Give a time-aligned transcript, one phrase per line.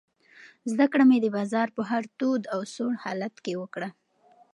[0.71, 3.89] زده کړه مې د بازار په هر تود او سوړ حالت کې وکړه.